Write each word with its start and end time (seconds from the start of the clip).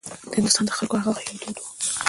د 0.31 0.33
هندوستان 0.35 0.65
د 0.65 0.71
خلکو 0.77 0.95
هغه 0.99 1.09
وخت 1.11 1.25
یو 1.29 1.39
دود 1.43 1.57
و. 1.61 1.63